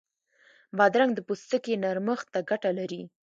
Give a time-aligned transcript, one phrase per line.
[0.77, 3.01] بادرنګ د پوستکي نرمښت ته ګټه لري.